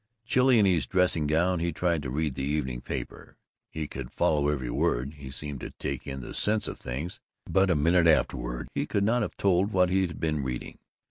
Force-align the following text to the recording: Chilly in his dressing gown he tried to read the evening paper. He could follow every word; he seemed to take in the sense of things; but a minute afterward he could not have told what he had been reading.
Chilly 0.25 0.57
in 0.57 0.65
his 0.65 0.87
dressing 0.87 1.27
gown 1.27 1.59
he 1.59 1.71
tried 1.71 2.01
to 2.01 2.09
read 2.09 2.33
the 2.33 2.41
evening 2.41 2.81
paper. 2.81 3.37
He 3.69 3.87
could 3.87 4.11
follow 4.11 4.47
every 4.47 4.71
word; 4.71 5.13
he 5.13 5.29
seemed 5.29 5.59
to 5.59 5.69
take 5.77 6.07
in 6.07 6.21
the 6.21 6.33
sense 6.33 6.67
of 6.67 6.79
things; 6.79 7.19
but 7.47 7.69
a 7.69 7.75
minute 7.75 8.07
afterward 8.07 8.67
he 8.73 8.87
could 8.87 9.03
not 9.03 9.21
have 9.21 9.37
told 9.37 9.71
what 9.71 9.91
he 9.91 10.01
had 10.01 10.19
been 10.19 10.41
reading. 10.41 10.79